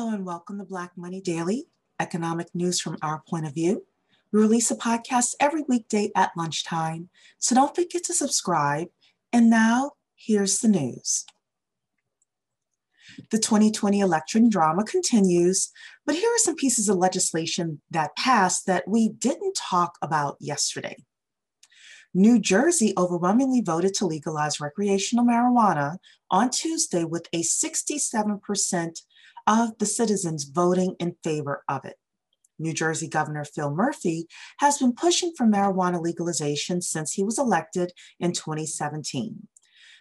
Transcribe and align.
Hello 0.00 0.14
and 0.14 0.24
welcome 0.24 0.56
to 0.56 0.64
Black 0.64 0.92
Money 0.96 1.20
Daily, 1.20 1.66
economic 2.00 2.46
news 2.54 2.80
from 2.80 2.96
our 3.02 3.22
point 3.28 3.46
of 3.46 3.52
view. 3.52 3.84
We 4.32 4.40
release 4.40 4.70
a 4.70 4.76
podcast 4.76 5.34
every 5.38 5.62
weekday 5.68 6.10
at 6.16 6.30
lunchtime, 6.38 7.10
so 7.38 7.54
don't 7.54 7.76
forget 7.76 8.04
to 8.04 8.14
subscribe. 8.14 8.88
And 9.30 9.50
now, 9.50 9.90
here's 10.16 10.60
the 10.60 10.68
news. 10.68 11.26
The 13.30 13.36
2020 13.36 14.00
election 14.00 14.48
drama 14.48 14.84
continues, 14.84 15.68
but 16.06 16.14
here 16.14 16.30
are 16.30 16.38
some 16.38 16.56
pieces 16.56 16.88
of 16.88 16.96
legislation 16.96 17.82
that 17.90 18.16
passed 18.16 18.64
that 18.64 18.88
we 18.88 19.10
didn't 19.10 19.52
talk 19.54 19.98
about 20.00 20.38
yesterday. 20.40 20.96
New 22.14 22.38
Jersey 22.38 22.94
overwhelmingly 22.96 23.60
voted 23.60 23.92
to 23.96 24.06
legalize 24.06 24.60
recreational 24.60 25.26
marijuana 25.26 25.98
on 26.30 26.48
Tuesday 26.48 27.04
with 27.04 27.26
a 27.34 27.42
67% 27.42 29.02
of 29.50 29.76
the 29.78 29.86
citizens 29.86 30.44
voting 30.44 30.94
in 31.00 31.16
favor 31.24 31.64
of 31.68 31.84
it. 31.84 31.96
New 32.60 32.72
Jersey 32.72 33.08
Governor 33.08 33.44
Phil 33.44 33.74
Murphy 33.74 34.26
has 34.58 34.78
been 34.78 34.94
pushing 34.94 35.32
for 35.36 35.44
marijuana 35.44 36.00
legalization 36.00 36.80
since 36.80 37.12
he 37.12 37.24
was 37.24 37.38
elected 37.38 37.92
in 38.20 38.32
2017. 38.32 39.48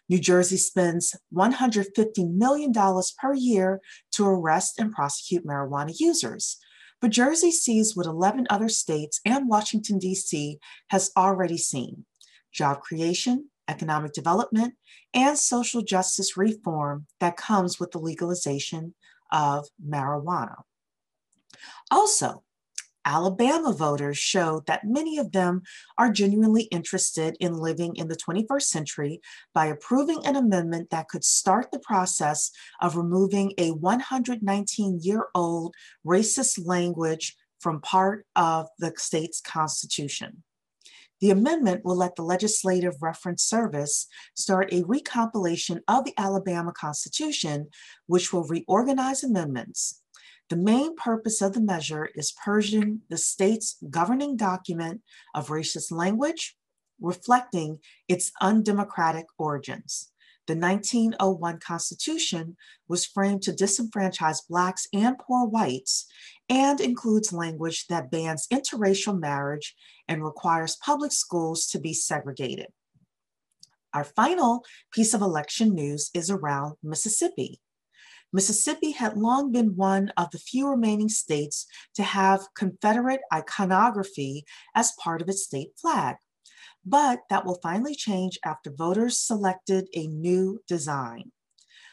New 0.08 0.20
Jersey 0.20 0.58
spends 0.58 1.16
$150 1.34 2.32
million 2.32 2.72
per 3.18 3.34
year 3.34 3.82
to 4.12 4.26
arrest 4.26 4.80
and 4.80 4.92
prosecute 4.92 5.46
marijuana 5.46 5.94
users. 5.98 6.58
But 7.02 7.12
Jersey 7.12 7.52
sees 7.52 7.96
what 7.96 8.06
11 8.06 8.46
other 8.50 8.70
states 8.70 9.20
and 9.26 9.50
Washington, 9.50 9.98
D.C. 9.98 10.60
has 10.90 11.12
already 11.18 11.58
seen 11.58 12.06
job 12.52 12.82
creation, 12.82 13.50
economic 13.68 14.14
development, 14.14 14.74
and 15.14 15.38
social 15.38 15.82
justice 15.82 16.36
reform 16.36 17.08
that 17.20 17.38
comes 17.38 17.80
with 17.80 17.92
the 17.92 18.00
legalization 18.00 18.94
of 19.32 19.68
marijuana. 19.86 20.56
Also, 21.92 22.44
Alabama 23.06 23.74
voters 23.74 24.18
showed 24.18 24.68
that 24.68 24.84
many 24.84 25.18
of 25.18 25.32
them 25.32 25.64
are 25.98 26.12
genuinely 26.12 26.64
interested 26.64 27.36
in 27.40 27.54
living 27.54 27.96
in 27.96 28.08
the 28.08 28.16
21st 28.16 28.64
century 28.64 29.22
by 29.54 29.68
approving 29.68 30.26
an 30.26 30.36
amendment 30.36 30.90
that 30.92 31.08
could 31.08 31.24
start 31.24 31.72
the 31.72 31.80
process 31.80 32.52
of 32.82 32.98
removing 32.98 33.54
a 33.58 33.72
119 33.72 35.00
year 35.02 35.26
old 35.34 35.74
racist 36.06 36.64
language 36.66 37.36
from 37.60 37.82
part 37.82 38.26
of 38.36 38.68
the 38.78 38.94
state's 38.98 39.42
constitution. 39.42 40.44
The 41.22 41.32
amendment 41.32 41.84
will 41.84 41.98
let 41.98 42.16
the 42.16 42.24
Legislative 42.24 42.96
Reference 43.02 43.44
Service 43.44 44.08
start 44.36 44.72
a 44.72 44.84
recompilation 44.84 45.82
of 45.88 46.06
the 46.06 46.14
Alabama 46.18 46.72
Constitution, 46.72 47.68
which 48.08 48.32
will 48.32 48.46
reorganize 48.46 49.24
amendments. 49.24 50.02
The 50.50 50.56
main 50.56 50.96
purpose 50.96 51.42
of 51.42 51.54
the 51.54 51.62
measure 51.62 52.10
is 52.16 52.32
purging 52.44 53.02
the 53.10 53.18
state's 53.18 53.78
governing 53.90 54.38
document 54.38 55.02
of 55.36 55.50
racist 55.50 55.92
language, 55.92 56.56
reflecting 57.02 57.80
its 58.08 58.32
undemocratic 58.42 59.26
origins. 59.38 60.12
The 60.48 60.56
1901 60.56 61.60
Constitution 61.60 62.58
was 62.88 63.06
framed 63.06 63.44
to 63.44 63.52
disenfranchise 63.52 64.48
Blacks 64.50 64.88
and 64.92 65.20
poor 65.20 65.46
whites 65.46 66.08
and 66.50 66.82
includes 66.82 67.32
language 67.32 67.86
that 67.88 68.10
bans 68.10 68.48
interracial 68.52 69.20
marriage 69.20 69.76
and 70.08 70.24
requires 70.24 70.78
public 70.78 71.12
schools 71.12 71.68
to 71.68 71.80
be 71.80 71.94
segregated. 71.94 72.68
Our 73.94 74.04
final 74.04 74.64
piece 74.92 75.14
of 75.14 75.22
election 75.22 75.74
news 75.74 76.10
is 76.14 76.30
around 76.30 76.76
Mississippi. 76.84 77.60
Mississippi 78.32 78.92
had 78.92 79.18
long 79.18 79.52
been 79.52 79.76
one 79.76 80.12
of 80.16 80.30
the 80.30 80.38
few 80.38 80.68
remaining 80.68 81.10
states 81.10 81.66
to 81.96 82.04
have 82.04 82.48
Confederate 82.56 83.22
iconography 83.34 84.46
as 84.76 84.94
part 85.00 85.22
of 85.22 85.30
its 85.30 85.44
state 85.44 85.72
flag. 85.80 86.18
But 86.86 87.22
that 87.30 87.46
will 87.46 87.60
finally 87.62 87.96
change 87.96 88.38
after 88.46 88.72
voters 88.72 89.18
selected 89.18 89.88
a 89.96 90.08
new 90.08 90.60
design. 90.68 91.32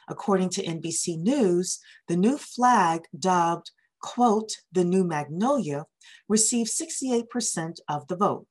According 0.08 0.50
to 0.50 0.64
NBC 0.64 1.18
News, 1.18 1.80
the 2.06 2.16
new 2.16 2.36
flag, 2.36 3.02
dubbed 3.18 3.70
quote, 4.06 4.58
the 4.70 4.84
new 4.84 5.02
Magnolia, 5.02 5.84
received 6.28 6.70
68% 6.70 7.80
of 7.88 8.06
the 8.06 8.16
vote. 8.16 8.46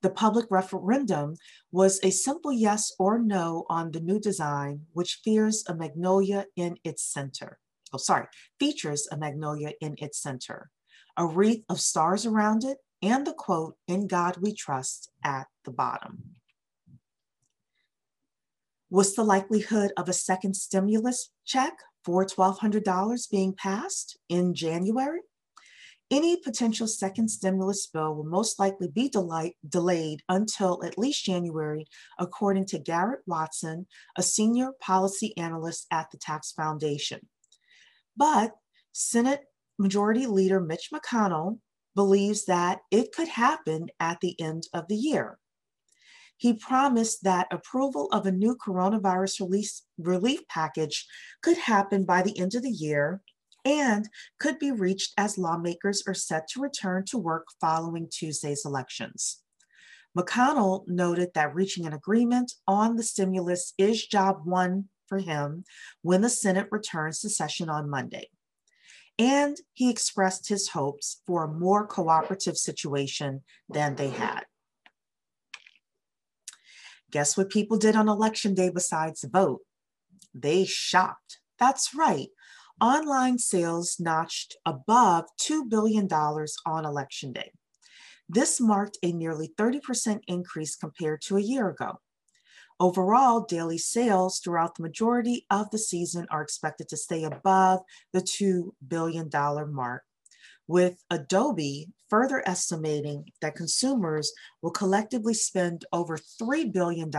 The 0.00 0.08
public 0.08 0.46
referendum 0.50 1.36
was 1.70 2.00
a 2.02 2.10
simple 2.10 2.50
yes 2.50 2.90
or 2.98 3.18
no 3.18 3.66
on 3.68 3.90
the 3.90 4.00
new 4.00 4.18
design, 4.18 4.86
which 4.94 5.20
fears 5.22 5.62
a 5.68 5.74
magnolia 5.74 6.46
in 6.56 6.78
its 6.82 7.02
center. 7.02 7.58
Oh, 7.92 7.98
sorry, 7.98 8.26
features 8.58 9.06
a 9.12 9.18
magnolia 9.18 9.72
in 9.82 9.96
its 9.98 10.18
center, 10.18 10.70
a 11.14 11.26
wreath 11.26 11.62
of 11.68 11.78
stars 11.80 12.24
around 12.24 12.64
it, 12.64 12.78
and 13.02 13.26
the 13.26 13.34
quote, 13.34 13.76
In 13.86 14.06
God 14.06 14.38
we 14.40 14.54
trust, 14.54 15.10
at 15.22 15.48
the 15.66 15.72
bottom. 15.72 16.36
What's 18.88 19.14
the 19.14 19.24
likelihood 19.24 19.92
of 19.98 20.08
a 20.08 20.14
second 20.14 20.54
stimulus 20.54 21.30
check 21.44 21.74
for 22.04 22.24
$1,200 22.24 23.30
being 23.30 23.54
passed 23.54 24.18
in 24.28 24.54
January? 24.54 25.20
Any 26.10 26.36
potential 26.36 26.88
second 26.88 27.28
stimulus 27.28 27.86
bill 27.86 28.16
will 28.16 28.24
most 28.24 28.58
likely 28.58 28.88
be 28.88 29.08
delay 29.08 29.54
delayed 29.68 30.22
until 30.28 30.84
at 30.84 30.98
least 30.98 31.24
January, 31.24 31.86
according 32.18 32.66
to 32.66 32.80
Garrett 32.80 33.20
Watson, 33.26 33.86
a 34.16 34.22
senior 34.22 34.72
policy 34.80 35.36
analyst 35.36 35.86
at 35.92 36.10
the 36.10 36.18
Tax 36.18 36.50
Foundation. 36.50 37.20
But 38.16 38.52
Senate 38.92 39.44
Majority 39.78 40.26
Leader 40.26 40.60
Mitch 40.60 40.90
McConnell 40.92 41.60
believes 41.94 42.44
that 42.46 42.80
it 42.90 43.12
could 43.12 43.28
happen 43.28 43.88
at 44.00 44.20
the 44.20 44.38
end 44.40 44.64
of 44.74 44.88
the 44.88 44.96
year. 44.96 45.38
He 46.40 46.54
promised 46.54 47.22
that 47.24 47.48
approval 47.50 48.08
of 48.12 48.24
a 48.24 48.32
new 48.32 48.56
coronavirus 48.56 49.40
release, 49.40 49.82
relief 49.98 50.48
package 50.48 51.06
could 51.42 51.58
happen 51.58 52.06
by 52.06 52.22
the 52.22 52.38
end 52.38 52.54
of 52.54 52.62
the 52.62 52.70
year 52.70 53.20
and 53.62 54.08
could 54.38 54.58
be 54.58 54.70
reached 54.72 55.12
as 55.18 55.36
lawmakers 55.36 56.02
are 56.06 56.14
set 56.14 56.48
to 56.48 56.60
return 56.62 57.04
to 57.08 57.18
work 57.18 57.48
following 57.60 58.08
Tuesday's 58.10 58.64
elections. 58.64 59.42
McConnell 60.16 60.88
noted 60.88 61.28
that 61.34 61.54
reaching 61.54 61.84
an 61.84 61.92
agreement 61.92 62.54
on 62.66 62.96
the 62.96 63.02
stimulus 63.02 63.74
is 63.76 64.06
job 64.06 64.40
one 64.44 64.88
for 65.08 65.18
him 65.18 65.64
when 66.00 66.22
the 66.22 66.30
Senate 66.30 66.68
returns 66.70 67.20
to 67.20 67.28
session 67.28 67.68
on 67.68 67.90
Monday. 67.90 68.30
And 69.18 69.58
he 69.74 69.90
expressed 69.90 70.48
his 70.48 70.70
hopes 70.70 71.20
for 71.26 71.44
a 71.44 71.52
more 71.52 71.86
cooperative 71.86 72.56
situation 72.56 73.42
than 73.68 73.96
they 73.96 74.08
had. 74.08 74.46
Guess 77.10 77.36
what 77.36 77.50
people 77.50 77.76
did 77.76 77.96
on 77.96 78.08
election 78.08 78.54
day 78.54 78.70
besides 78.70 79.24
vote? 79.24 79.60
They 80.34 80.64
shopped. 80.64 81.38
That's 81.58 81.94
right. 81.94 82.28
Online 82.80 83.38
sales 83.38 83.96
notched 83.98 84.56
above 84.64 85.26
$2 85.40 85.68
billion 85.68 86.08
on 86.12 86.84
election 86.84 87.32
day. 87.32 87.52
This 88.28 88.60
marked 88.60 88.96
a 89.02 89.12
nearly 89.12 89.52
30% 89.58 90.20
increase 90.28 90.76
compared 90.76 91.20
to 91.22 91.36
a 91.36 91.42
year 91.42 91.68
ago. 91.68 92.00
Overall, 92.78 93.42
daily 93.42 93.76
sales 93.76 94.38
throughout 94.38 94.76
the 94.76 94.82
majority 94.82 95.44
of 95.50 95.70
the 95.70 95.78
season 95.78 96.26
are 96.30 96.40
expected 96.40 96.88
to 96.88 96.96
stay 96.96 97.24
above 97.24 97.80
the 98.12 98.20
$2 98.20 98.70
billion 98.86 99.28
mark 99.68 100.04
with 100.70 101.02
Adobe 101.10 101.88
further 102.08 102.44
estimating 102.46 103.24
that 103.40 103.56
consumers 103.56 104.32
will 104.62 104.70
collectively 104.70 105.34
spend 105.34 105.84
over 105.92 106.16
$3 106.16 106.72
billion 106.72 107.10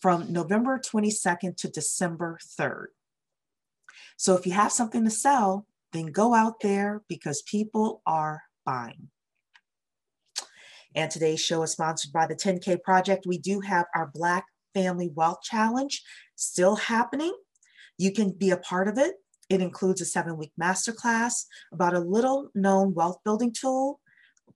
from 0.00 0.32
November 0.32 0.80
22nd 0.80 1.56
to 1.56 1.68
December 1.68 2.40
3rd. 2.58 2.86
So 4.16 4.34
if 4.34 4.46
you 4.46 4.52
have 4.52 4.72
something 4.72 5.04
to 5.04 5.10
sell, 5.10 5.64
then 5.92 6.06
go 6.06 6.34
out 6.34 6.58
there 6.60 7.02
because 7.08 7.42
people 7.42 8.02
are 8.04 8.42
buying. 8.66 9.08
And 10.96 11.08
today's 11.08 11.40
show 11.40 11.62
is 11.62 11.70
sponsored 11.70 12.12
by 12.12 12.26
the 12.26 12.34
10K 12.34 12.82
Project. 12.82 13.26
We 13.26 13.38
do 13.38 13.60
have 13.60 13.86
our 13.94 14.10
Black 14.12 14.46
Family 14.74 15.10
Wealth 15.14 15.42
Challenge 15.42 16.02
still 16.34 16.74
happening. 16.74 17.32
You 17.96 18.12
can 18.12 18.32
be 18.32 18.50
a 18.50 18.56
part 18.56 18.88
of 18.88 18.98
it 18.98 19.14
it 19.52 19.60
includes 19.60 20.00
a 20.00 20.06
seven 20.06 20.38
week 20.38 20.52
masterclass 20.60 21.44
about 21.72 21.94
a 21.94 22.00
little 22.00 22.50
known 22.54 22.94
wealth 22.94 23.18
building 23.24 23.52
tool. 23.52 24.00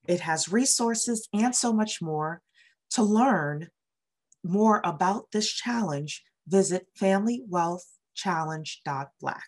It 0.08 0.20
has 0.20 0.48
resources 0.48 1.28
and 1.34 1.54
so 1.54 1.72
much 1.72 2.00
more. 2.00 2.40
To 2.90 3.02
learn 3.02 3.70
more 4.42 4.80
about 4.84 5.32
this 5.32 5.52
challenge, 5.52 6.22
visit 6.48 6.86
familywealthchallenge.black. 6.98 9.42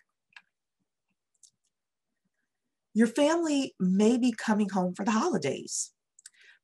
Your 2.93 3.07
family 3.07 3.73
may 3.79 4.17
be 4.17 4.31
coming 4.31 4.69
home 4.69 4.93
for 4.93 5.05
the 5.05 5.11
holidays. 5.11 5.91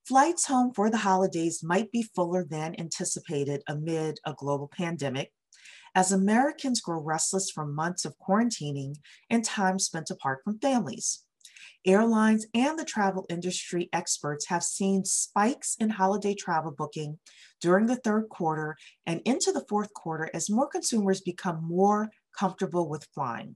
Flights 0.06 0.46
home 0.46 0.74
for 0.76 0.92
the 0.92 0.98
holidays 0.98 1.64
might 1.64 1.92
be 1.92 2.04
fuller 2.04 2.46
than 2.48 2.80
anticipated 2.80 3.64
amid 3.68 4.20
a 4.26 4.34
global 4.34 4.68
pandemic 4.68 5.32
as 5.96 6.12
Americans 6.12 6.82
grow 6.82 7.00
restless 7.00 7.50
from 7.50 7.74
months 7.74 8.06
of 8.06 8.16
quarantining 8.20 8.96
and 9.30 9.44
time 9.44 9.80
spent 9.80 10.12
apart 10.12 10.42
from 10.44 10.60
families. 10.60 11.24
Airlines 11.86 12.48
and 12.54 12.78
the 12.78 12.86
travel 12.86 13.26
industry 13.30 13.90
experts 13.94 14.48
have 14.48 14.64
seen 14.64 15.06
spikes 15.06 15.76
in 15.80 15.92
holiday 15.92 16.34
travel 16.34 16.72
booking 16.72 17.20
during 17.62 17.86
the 17.86 17.96
third 17.96 18.28
quarter 18.30 18.76
and 19.06 19.22
into 19.24 19.52
the 19.52 19.66
fourth 19.70 19.94
quarter 19.94 20.30
as 20.34 20.50
more 20.50 20.68
consumers 20.68 21.22
become 21.22 21.64
more 21.64 22.10
comfortable 22.38 22.90
with 22.90 23.08
flying. 23.14 23.56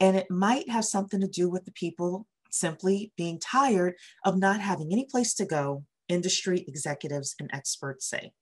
And 0.00 0.16
it 0.16 0.30
might 0.30 0.68
have 0.68 0.84
something 0.84 1.20
to 1.20 1.28
do 1.28 1.48
with 1.48 1.64
the 1.64 1.72
people 1.72 2.26
simply 2.50 3.12
being 3.16 3.38
tired 3.38 3.94
of 4.24 4.36
not 4.36 4.60
having 4.60 4.92
any 4.92 5.06
place 5.08 5.32
to 5.34 5.46
go, 5.46 5.84
industry 6.08 6.64
executives 6.66 7.34
and 7.38 7.48
experts 7.52 8.08
say. 8.08 8.32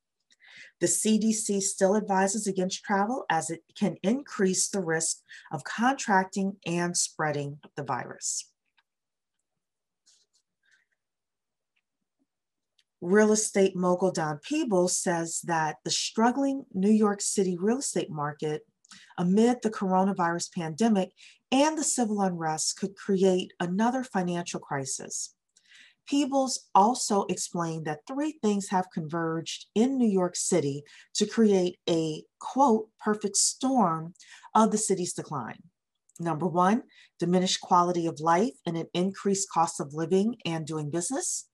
The 0.81 0.87
CDC 0.87 1.61
still 1.63 1.97
advises 1.97 2.47
against 2.47 2.85
travel 2.85 3.25
as 3.31 3.51
it 3.51 3.63
can 3.79 3.97
increase 4.03 4.69
the 4.69 4.81
risk 4.81 5.19
of 5.53 5.65
contracting 5.65 6.57
and 6.67 6.97
spreading 6.97 7.59
the 7.77 7.85
virus. 7.85 8.53
real 13.03 13.33
estate 13.33 13.75
mogul 13.75 14.13
Don 14.13 14.39
Peebles 14.39 14.97
says 14.97 15.41
that 15.45 15.77
the 15.85 15.91
struggling 15.91 16.65
New 16.73 16.91
York 16.91 17.21
City 17.21 17.59
real 17.61 17.79
estate 17.79 18.11
market 18.11 18.63
amid 19.19 19.59
the 19.63 19.71
coronavirus 19.71 20.53
pandemic 20.53 21.11
and 21.51 21.77
the 21.77 21.85
civil 21.85 22.23
unrest 22.23 22.79
could 22.79 22.95
create 22.95 23.53
another 23.59 24.05
financial 24.05 24.61
crisis. 24.61 25.35
Peebles 26.09 26.69
also 26.75 27.25
explained 27.29 27.87
that 27.87 28.01
three 28.07 28.39
things 28.43 28.69
have 28.69 28.91
converged 28.93 29.67
in 29.75 29.97
New 29.97 30.09
York 30.09 30.37
City 30.37 30.83
to 31.15 31.27
create 31.27 31.79
a 31.89 32.25
quote, 32.41 32.89
perfect 32.99 33.37
storm 33.37 34.15
of 34.55 34.71
the 34.71 34.79
city's 34.79 35.13
decline. 35.13 35.63
Number 36.21 36.47
one, 36.47 36.83
diminished 37.19 37.61
quality 37.61 38.07
of 38.07 38.21
life 38.21 38.55
and 38.67 38.77
an 38.77 38.87
increased 38.95 39.49
cost 39.51 39.81
of 39.81 39.95
living 39.95 40.37
and 40.45 40.67
doing 40.67 40.91
business. 40.91 41.49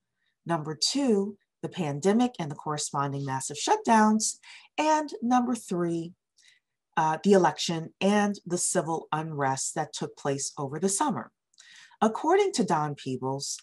Number 0.45 0.77
two, 0.79 1.37
the 1.61 1.69
pandemic 1.69 2.31
and 2.39 2.49
the 2.49 2.55
corresponding 2.55 3.25
massive 3.25 3.57
shutdowns. 3.57 4.37
And 4.77 5.09
number 5.21 5.55
three, 5.55 6.13
uh, 6.97 7.17
the 7.23 7.33
election 7.33 7.93
and 8.01 8.39
the 8.45 8.57
civil 8.57 9.07
unrest 9.11 9.75
that 9.75 9.93
took 9.93 10.17
place 10.17 10.51
over 10.57 10.79
the 10.79 10.89
summer. 10.89 11.31
According 12.01 12.53
to 12.53 12.63
Don 12.63 12.95
Peebles, 12.95 13.57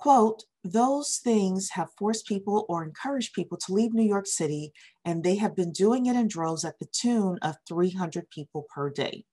quote, 0.00 0.44
those 0.64 1.20
things 1.22 1.70
have 1.70 1.88
forced 1.98 2.26
people 2.26 2.66
or 2.68 2.82
encouraged 2.82 3.34
people 3.34 3.58
to 3.58 3.72
leave 3.72 3.94
New 3.94 4.06
York 4.06 4.26
City, 4.26 4.72
and 5.04 5.22
they 5.22 5.36
have 5.36 5.54
been 5.54 5.72
doing 5.72 6.06
it 6.06 6.16
in 6.16 6.26
droves 6.26 6.64
at 6.64 6.78
the 6.78 6.86
tune 6.92 7.38
of 7.42 7.56
300 7.68 8.28
people 8.30 8.66
per 8.74 8.90
day. 8.90 9.24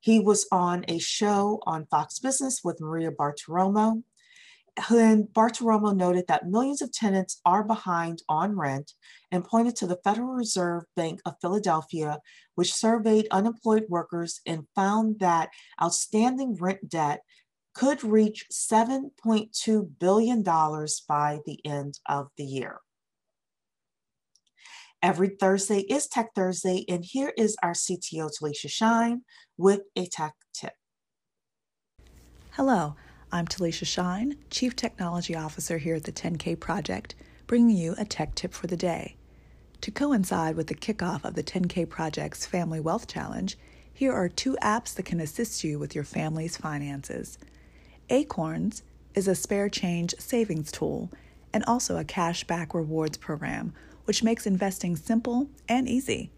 He 0.00 0.18
was 0.18 0.46
on 0.50 0.84
a 0.88 0.98
show 0.98 1.60
on 1.66 1.86
Fox 1.86 2.18
Business 2.18 2.60
with 2.64 2.80
Maria 2.80 3.10
Bartiromo, 3.10 4.02
when 4.88 5.24
Bartiromo 5.24 5.94
noted 5.94 6.26
that 6.28 6.48
millions 6.48 6.80
of 6.80 6.92
tenants 6.92 7.40
are 7.44 7.64
behind 7.64 8.22
on 8.28 8.56
rent 8.56 8.92
and 9.30 9.44
pointed 9.44 9.76
to 9.76 9.86
the 9.86 9.98
Federal 10.04 10.32
Reserve 10.32 10.84
Bank 10.96 11.20
of 11.26 11.34
Philadelphia, 11.40 12.18
which 12.54 12.72
surveyed 12.72 13.26
unemployed 13.30 13.84
workers 13.88 14.40
and 14.46 14.66
found 14.74 15.18
that 15.20 15.50
outstanding 15.82 16.54
rent 16.54 16.88
debt 16.88 17.20
could 17.74 18.02
reach 18.04 18.46
$7.2 18.52 19.90
billion 19.98 20.42
by 20.42 21.38
the 21.46 21.58
end 21.64 21.98
of 22.08 22.28
the 22.36 22.44
year. 22.44 22.78
Every 25.02 25.30
Thursday 25.30 25.80
is 25.80 26.06
Tech 26.06 26.30
Thursday, 26.34 26.84
and 26.88 27.04
here 27.04 27.32
is 27.36 27.56
our 27.62 27.72
CTO, 27.72 28.30
Talisha 28.30 28.68
Shine, 28.68 29.22
with 29.56 29.80
a 29.96 30.06
tech 30.06 30.34
tip. 30.52 30.74
Hello. 32.50 32.96
I'm 33.32 33.46
Talisha 33.46 33.86
Shine, 33.86 34.36
Chief 34.50 34.74
Technology 34.74 35.36
Officer 35.36 35.78
here 35.78 35.94
at 35.94 36.02
the 36.02 36.10
10K 36.10 36.58
Project, 36.58 37.14
bringing 37.46 37.76
you 37.76 37.94
a 37.96 38.04
tech 38.04 38.34
tip 38.34 38.52
for 38.52 38.66
the 38.66 38.76
day. 38.76 39.14
To 39.82 39.92
coincide 39.92 40.56
with 40.56 40.66
the 40.66 40.74
kickoff 40.74 41.24
of 41.24 41.34
the 41.34 41.44
10K 41.44 41.88
Project's 41.88 42.44
Family 42.44 42.80
Wealth 42.80 43.06
Challenge, 43.06 43.56
here 43.92 44.12
are 44.12 44.28
two 44.28 44.58
apps 44.60 44.94
that 44.96 45.04
can 45.04 45.20
assist 45.20 45.62
you 45.62 45.78
with 45.78 45.94
your 45.94 46.02
family's 46.02 46.56
finances. 46.56 47.38
Acorns 48.10 48.82
is 49.14 49.28
a 49.28 49.36
spare 49.36 49.68
change 49.68 50.14
savings 50.18 50.72
tool 50.72 51.10
and 51.52 51.64
also 51.64 51.96
a 51.96 52.04
cashback 52.04 52.74
rewards 52.74 53.16
program, 53.16 53.72
which 54.04 54.24
makes 54.24 54.46
investing 54.46 54.96
simple 54.96 55.48
and 55.68 55.88
easy. 55.88 56.32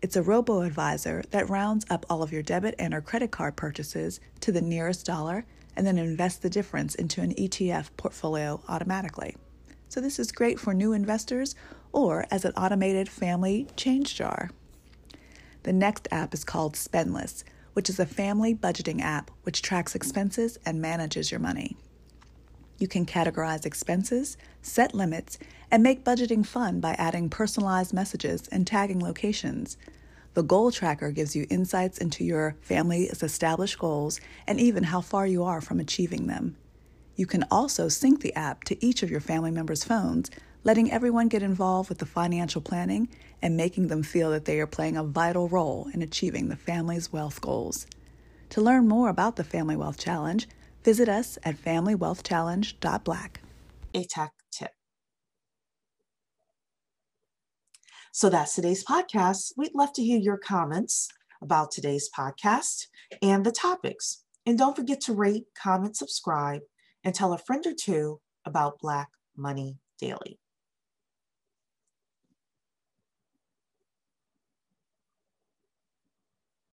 It's 0.00 0.16
a 0.16 0.22
robo 0.22 0.62
advisor 0.62 1.22
that 1.30 1.50
rounds 1.50 1.84
up 1.90 2.06
all 2.08 2.22
of 2.22 2.32
your 2.32 2.42
debit 2.42 2.74
and 2.78 2.94
or 2.94 3.02
credit 3.02 3.30
card 3.30 3.56
purchases 3.56 4.20
to 4.40 4.52
the 4.52 4.62
nearest 4.62 5.04
dollar 5.04 5.44
and 5.76 5.86
then 5.86 5.98
invests 5.98 6.38
the 6.38 6.50
difference 6.50 6.94
into 6.94 7.20
an 7.20 7.34
ETF 7.34 7.90
portfolio 7.96 8.62
automatically. 8.68 9.36
So, 9.90 10.00
this 10.00 10.18
is 10.18 10.32
great 10.32 10.58
for 10.58 10.72
new 10.72 10.92
investors 10.92 11.54
or 11.92 12.26
as 12.30 12.44
an 12.44 12.52
automated 12.56 13.08
family 13.08 13.66
change 13.76 14.14
jar. 14.14 14.50
The 15.64 15.72
next 15.72 16.08
app 16.10 16.32
is 16.32 16.44
called 16.44 16.74
Spendless, 16.74 17.44
which 17.78 17.88
is 17.88 18.00
a 18.00 18.06
family 18.06 18.52
budgeting 18.52 19.00
app 19.00 19.30
which 19.44 19.62
tracks 19.62 19.94
expenses 19.94 20.58
and 20.66 20.82
manages 20.82 21.30
your 21.30 21.38
money. 21.38 21.76
You 22.76 22.88
can 22.88 23.06
categorize 23.06 23.64
expenses, 23.64 24.36
set 24.62 24.96
limits, 24.96 25.38
and 25.70 25.80
make 25.80 26.02
budgeting 26.02 26.44
fun 26.44 26.80
by 26.80 26.94
adding 26.94 27.30
personalized 27.30 27.94
messages 27.94 28.48
and 28.48 28.66
tagging 28.66 28.98
locations. 28.98 29.76
The 30.34 30.42
Goal 30.42 30.72
Tracker 30.72 31.12
gives 31.12 31.36
you 31.36 31.46
insights 31.50 31.98
into 31.98 32.24
your 32.24 32.56
family's 32.62 33.22
established 33.22 33.78
goals 33.78 34.20
and 34.44 34.58
even 34.58 34.82
how 34.82 35.00
far 35.00 35.24
you 35.24 35.44
are 35.44 35.60
from 35.60 35.78
achieving 35.78 36.26
them. 36.26 36.56
You 37.14 37.26
can 37.26 37.44
also 37.48 37.88
sync 37.88 38.22
the 38.22 38.34
app 38.34 38.64
to 38.64 38.84
each 38.84 39.04
of 39.04 39.10
your 39.12 39.20
family 39.20 39.52
members' 39.52 39.84
phones, 39.84 40.32
letting 40.64 40.90
everyone 40.90 41.28
get 41.28 41.42
involved 41.42 41.88
with 41.88 41.98
the 41.98 42.06
financial 42.06 42.60
planning 42.60 43.08
and 43.40 43.56
making 43.56 43.88
them 43.88 44.02
feel 44.02 44.30
that 44.30 44.44
they 44.44 44.60
are 44.60 44.66
playing 44.66 44.96
a 44.96 45.04
vital 45.04 45.48
role 45.48 45.88
in 45.94 46.02
achieving 46.02 46.48
the 46.48 46.56
family's 46.56 47.12
wealth 47.12 47.40
goals. 47.40 47.86
To 48.50 48.60
learn 48.60 48.88
more 48.88 49.08
about 49.08 49.36
the 49.36 49.44
Family 49.44 49.76
Wealth 49.76 49.98
Challenge, 49.98 50.48
visit 50.82 51.08
us 51.08 51.38
at 51.44 51.56
familywealthchallenge.black. 51.56 53.40
A 53.94 54.04
tech 54.04 54.32
tip. 54.50 54.70
So 58.12 58.28
that's 58.28 58.54
today's 58.54 58.84
podcast. 58.84 59.52
We'd 59.56 59.74
love 59.74 59.92
to 59.94 60.02
hear 60.02 60.18
your 60.18 60.38
comments 60.38 61.08
about 61.42 61.70
today's 61.70 62.10
podcast 62.16 62.86
and 63.22 63.44
the 63.44 63.52
topics. 63.52 64.24
And 64.44 64.58
don't 64.58 64.74
forget 64.74 65.00
to 65.02 65.12
rate, 65.12 65.44
comment, 65.60 65.96
subscribe, 65.96 66.62
and 67.04 67.14
tell 67.14 67.32
a 67.32 67.38
friend 67.38 67.64
or 67.66 67.74
two 67.78 68.20
about 68.44 68.80
Black 68.80 69.08
Money 69.36 69.78
Daily. 70.00 70.38